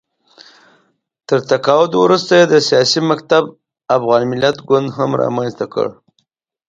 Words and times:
تر 1.27 1.39
تقاعد 1.51 1.91
وروسته 1.97 2.31
یې 2.39 2.45
د 2.49 2.55
سیاسي 2.69 3.01
مکتب 3.09 3.43
افغان 3.97 4.21
ملت 4.31 4.57
ګوند 4.67 4.87
هم 4.97 5.11
رامنځته 5.23 5.65
کړ 5.73 5.87